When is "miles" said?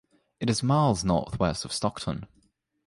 0.63-1.03